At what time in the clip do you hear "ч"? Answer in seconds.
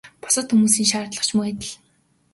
1.27-1.29